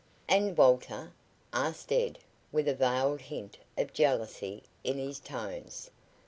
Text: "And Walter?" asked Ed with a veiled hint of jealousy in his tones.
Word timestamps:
"And 0.27 0.57
Walter?" 0.57 1.13
asked 1.53 1.91
Ed 1.91 2.17
with 2.51 2.67
a 2.67 2.73
veiled 2.73 3.21
hint 3.21 3.59
of 3.77 3.93
jealousy 3.93 4.63
in 4.83 4.97
his 4.97 5.19
tones. 5.19 5.91